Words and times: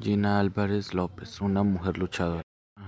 Gina 0.00 0.40
Álvarez 0.40 0.94
López, 0.94 1.40
una 1.40 1.62
mujer 1.62 1.96
luchadora. 1.96 2.41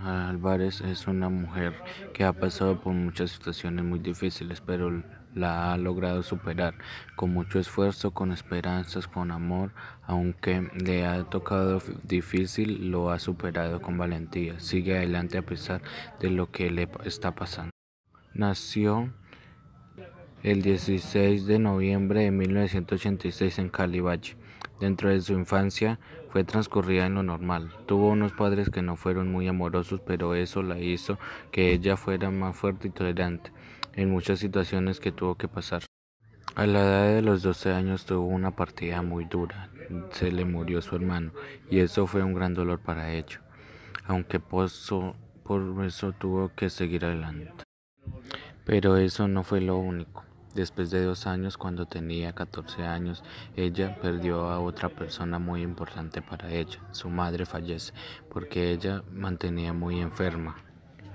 Álvarez 0.04 0.80
es 0.82 1.06
una 1.06 1.28
mujer 1.28 1.74
que 2.12 2.24
ha 2.24 2.32
pasado 2.32 2.80
por 2.80 2.92
muchas 2.92 3.30
situaciones 3.30 3.84
muy 3.84 3.98
difíciles, 3.98 4.60
pero 4.60 5.02
la 5.34 5.72
ha 5.72 5.78
logrado 5.78 6.22
superar 6.22 6.74
con 7.16 7.32
mucho 7.32 7.58
esfuerzo, 7.58 8.12
con 8.12 8.30
esperanzas, 8.30 9.08
con 9.08 9.30
amor, 9.30 9.72
aunque 10.02 10.68
le 10.74 11.06
ha 11.06 11.24
tocado 11.24 11.82
difícil, 12.02 12.90
lo 12.90 13.10
ha 13.10 13.18
superado 13.18 13.82
con 13.82 13.98
valentía. 13.98 14.60
Sigue 14.60 14.96
adelante 14.96 15.38
a 15.38 15.42
pesar 15.42 15.82
de 16.20 16.30
lo 16.30 16.50
que 16.50 16.70
le 16.70 16.88
está 17.04 17.34
pasando. 17.34 17.70
Nació 18.32 19.12
el 20.42 20.62
16 20.62 21.46
de 21.46 21.58
noviembre 21.58 22.20
de 22.20 22.30
1986 22.30 23.58
en 23.58 23.68
Cali 23.70 24.00
Valle. 24.00 24.36
Dentro 24.80 25.08
de 25.08 25.20
su 25.20 25.32
infancia 25.32 25.98
fue 26.30 26.44
transcurrida 26.44 27.06
en 27.06 27.14
lo 27.14 27.22
normal. 27.22 27.72
Tuvo 27.86 28.08
unos 28.08 28.32
padres 28.32 28.70
que 28.70 28.82
no 28.82 28.96
fueron 28.96 29.30
muy 29.30 29.46
amorosos, 29.46 30.00
pero 30.00 30.34
eso 30.34 30.62
la 30.62 30.78
hizo 30.78 31.18
que 31.52 31.72
ella 31.72 31.96
fuera 31.96 32.30
más 32.30 32.56
fuerte 32.56 32.88
y 32.88 32.90
tolerante 32.90 33.52
en 33.94 34.10
muchas 34.10 34.40
situaciones 34.40 34.98
que 35.00 35.12
tuvo 35.12 35.36
que 35.36 35.48
pasar. 35.48 35.82
A 36.56 36.66
la 36.66 36.80
edad 36.80 37.14
de 37.14 37.22
los 37.22 37.42
12 37.42 37.72
años 37.72 38.04
tuvo 38.04 38.26
una 38.26 38.50
partida 38.52 39.02
muy 39.02 39.24
dura. 39.24 39.70
Se 40.10 40.32
le 40.32 40.44
murió 40.44 40.82
su 40.82 40.96
hermano 40.96 41.32
y 41.70 41.80
eso 41.80 42.06
fue 42.06 42.22
un 42.22 42.34
gran 42.34 42.54
dolor 42.54 42.80
para 42.80 43.12
ella. 43.12 43.40
Aunque 44.06 44.40
por 44.40 44.66
eso 44.66 46.12
tuvo 46.18 46.52
que 46.54 46.70
seguir 46.70 47.04
adelante. 47.04 47.64
Pero 48.64 48.96
eso 48.96 49.28
no 49.28 49.42
fue 49.44 49.60
lo 49.60 49.78
único. 49.78 50.24
Después 50.54 50.90
de 50.90 51.02
dos 51.02 51.26
años, 51.26 51.56
cuando 51.58 51.86
tenía 51.86 52.32
14 52.32 52.84
años, 52.84 53.24
ella 53.56 53.98
perdió 54.00 54.48
a 54.50 54.60
otra 54.60 54.88
persona 54.88 55.40
muy 55.40 55.62
importante 55.62 56.22
para 56.22 56.52
ella. 56.52 56.78
Su 56.92 57.10
madre 57.10 57.44
fallece 57.44 57.92
porque 58.30 58.70
ella 58.70 59.02
mantenía 59.12 59.72
muy 59.72 60.00
enferma. 60.00 60.56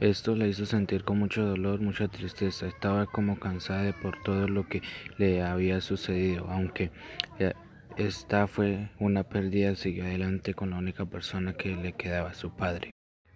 Esto 0.01 0.35
la 0.35 0.47
hizo 0.47 0.65
sentir 0.65 1.03
con 1.03 1.19
mucho 1.19 1.45
dolor, 1.45 1.81
mucha 1.81 2.07
tristeza. 2.07 2.67
Estaba 2.67 3.05
como 3.05 3.39
cansada 3.39 3.93
por 3.93 4.21
todo 4.23 4.47
lo 4.47 4.67
que 4.67 4.81
le 5.17 5.41
había 5.43 5.81
sucedido, 5.81 6.47
aunque 6.49 6.91
eh, 7.37 7.53
esta 7.97 8.47
fue 8.47 8.89
una 8.99 9.23
pérdida, 9.23 9.75
siguió 9.75 10.05
adelante 10.05 10.53
con 10.53 10.69
la 10.69 10.77
única 10.77 11.05
persona 11.05 11.53
que 11.53 11.75
le 11.75 11.93
quedaba, 11.93 12.33
su 12.33 12.51
padre. 12.51 12.91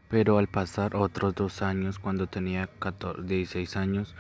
Pero 0.10 0.38
al 0.38 0.48
pasar 0.48 0.96
otros 0.96 1.36
dos 1.36 1.62
años, 1.62 2.00
cuando 2.00 2.28
tenía 2.28 2.70
16 3.26 3.76
años, 3.76 4.16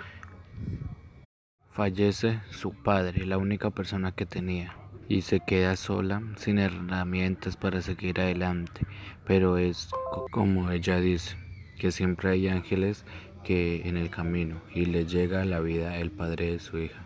Fallece 1.73 2.39
su 2.51 2.71
padre, 2.71 3.25
la 3.25 3.39
única 3.39 3.71
persona 3.71 4.11
que 4.11 4.27
tenía, 4.27 4.75
y 5.09 5.21
se 5.21 5.39
queda 5.39 5.75
sola, 5.75 6.21
sin 6.35 6.59
herramientas 6.59 7.57
para 7.57 7.81
seguir 7.81 8.21
adelante. 8.21 8.85
Pero 9.25 9.57
es 9.57 9.89
como 10.29 10.69
ella 10.69 10.99
dice, 10.99 11.35
que 11.79 11.91
siempre 11.91 12.29
hay 12.29 12.47
ángeles 12.47 13.05
que 13.43 13.89
en 13.89 13.97
el 13.97 14.11
camino 14.11 14.61
y 14.75 14.85
le 14.85 15.07
llega 15.07 15.45
la 15.45 15.61
vida 15.61 15.97
el 15.97 16.11
padre 16.11 16.51
de 16.51 16.59
su 16.59 16.77
hija. 16.77 17.03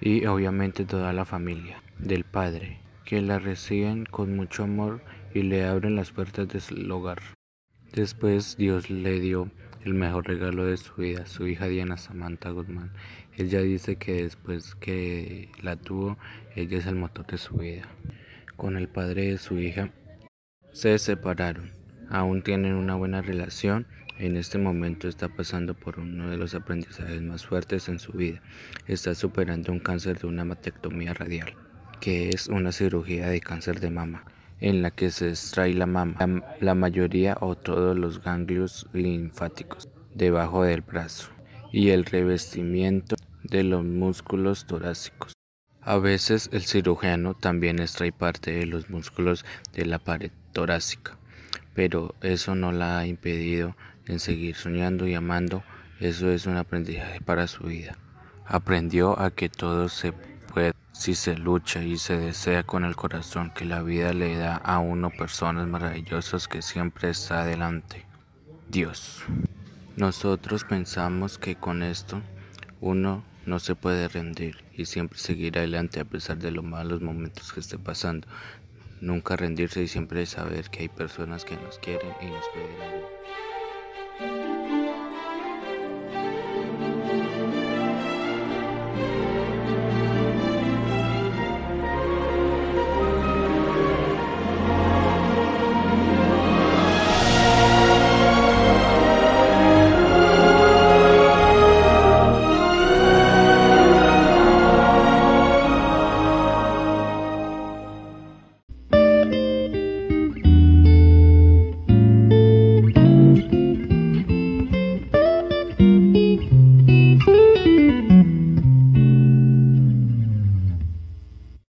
Y 0.00 0.26
obviamente 0.26 0.84
toda 0.84 1.12
la 1.12 1.24
familia 1.24 1.82
del 1.98 2.22
padre, 2.22 2.78
que 3.04 3.20
la 3.20 3.40
reciben 3.40 4.04
con 4.04 4.36
mucho 4.36 4.62
amor 4.62 5.02
y 5.34 5.42
le 5.42 5.64
abren 5.64 5.96
las 5.96 6.12
puertas 6.12 6.46
de 6.46 6.60
su 6.60 6.76
hogar. 6.94 7.18
Después 7.92 8.56
Dios 8.56 8.90
le 8.90 9.18
dio 9.18 9.50
el 9.84 9.94
mejor 9.94 10.26
regalo 10.26 10.64
de 10.66 10.76
su 10.76 10.94
vida, 10.94 11.26
su 11.26 11.46
hija 11.46 11.66
Diana 11.66 11.96
Samantha 11.96 12.50
Guzmán. 12.50 12.92
Ella 13.36 13.60
dice 13.60 13.96
que 13.96 14.24
después 14.24 14.74
que 14.74 15.50
la 15.62 15.76
tuvo, 15.76 16.18
ella 16.56 16.78
es 16.78 16.86
el 16.86 16.96
motor 16.96 17.26
de 17.26 17.38
su 17.38 17.56
vida. 17.56 17.88
Con 18.56 18.76
el 18.76 18.88
padre 18.88 19.30
de 19.30 19.38
su 19.38 19.58
hija 19.58 19.90
se 20.72 20.98
separaron. 20.98 21.70
Aún 22.10 22.42
tienen 22.42 22.74
una 22.74 22.94
buena 22.94 23.22
relación. 23.22 23.86
En 24.18 24.36
este 24.36 24.58
momento 24.58 25.06
está 25.06 25.28
pasando 25.28 25.74
por 25.74 26.00
uno 26.00 26.28
de 26.28 26.36
los 26.36 26.54
aprendizajes 26.54 27.22
más 27.22 27.46
fuertes 27.46 27.88
en 27.88 27.98
su 27.98 28.12
vida. 28.12 28.42
Está 28.86 29.14
superando 29.14 29.70
un 29.70 29.78
cáncer 29.78 30.18
de 30.18 30.26
una 30.26 30.44
matectomía 30.44 31.14
radial, 31.14 31.54
que 32.00 32.30
es 32.30 32.48
una 32.48 32.72
cirugía 32.72 33.28
de 33.28 33.40
cáncer 33.40 33.78
de 33.78 33.90
mama 33.90 34.24
en 34.60 34.82
la 34.82 34.90
que 34.90 35.10
se 35.10 35.28
extrae 35.28 35.74
la 35.74 35.86
mama, 35.86 36.16
la, 36.60 36.74
mayoría 36.74 37.36
o 37.40 37.54
todos 37.56 37.96
los 37.96 38.22
ganglios 38.22 38.86
linfáticos 38.92 39.88
debajo 40.14 40.64
del 40.64 40.80
brazo 40.80 41.28
y 41.72 41.90
el 41.90 42.04
revestimiento 42.04 43.16
de 43.42 43.62
los 43.62 43.84
músculos 43.84 44.66
torácicos. 44.66 45.32
A 45.80 45.98
veces 45.98 46.50
el 46.52 46.62
cirujano 46.62 47.34
también 47.34 47.78
extrae 47.78 48.12
parte 48.12 48.52
de 48.52 48.66
los 48.66 48.90
músculos 48.90 49.44
de 49.72 49.86
la 49.86 49.98
pared 49.98 50.32
torácica, 50.52 51.16
pero 51.74 52.14
eso 52.20 52.54
no 52.54 52.72
la 52.72 52.98
ha 52.98 53.06
impedido 53.06 53.76
en 54.06 54.18
seguir 54.18 54.56
soñando 54.56 55.06
y 55.06 55.14
amando. 55.14 55.62
Eso 56.00 56.30
es 56.30 56.46
un 56.46 56.56
aprendizaje 56.56 57.20
para 57.20 57.46
su 57.46 57.64
vida. 57.64 57.96
Aprendió 58.44 59.18
a 59.20 59.30
que 59.30 59.48
todo 59.48 59.88
se 59.88 60.12
si 60.98 61.14
se 61.14 61.36
lucha 61.36 61.84
y 61.84 61.96
se 61.96 62.18
desea 62.18 62.64
con 62.64 62.84
el 62.84 62.96
corazón 62.96 63.52
que 63.52 63.64
la 63.64 63.82
vida 63.82 64.12
le 64.12 64.36
da 64.36 64.56
a 64.56 64.80
uno 64.80 65.10
personas 65.10 65.68
maravillosas 65.68 66.48
que 66.48 66.60
siempre 66.60 67.10
está 67.10 67.42
adelante. 67.42 68.04
Dios. 68.68 69.22
Nosotros 69.94 70.64
pensamos 70.64 71.38
que 71.38 71.54
con 71.54 71.84
esto 71.84 72.20
uno 72.80 73.22
no 73.46 73.60
se 73.60 73.76
puede 73.76 74.08
rendir 74.08 74.64
y 74.76 74.86
siempre 74.86 75.20
seguir 75.20 75.56
adelante 75.58 76.00
a 76.00 76.04
pesar 76.04 76.38
de 76.38 76.50
los 76.50 76.64
malos 76.64 77.00
momentos 77.00 77.52
que 77.52 77.60
esté 77.60 77.78
pasando. 77.78 78.26
Nunca 79.00 79.36
rendirse 79.36 79.80
y 79.80 79.86
siempre 79.86 80.26
saber 80.26 80.68
que 80.68 80.80
hay 80.80 80.88
personas 80.88 81.44
que 81.44 81.56
nos 81.58 81.78
quieren 81.78 82.10
y 82.20 82.26
nos 82.26 82.44
ayudar. 84.20 84.67